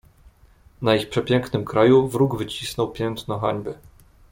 [0.81, 3.75] "Na ich przepięknym kraju wróg wycisnął piętno hańby."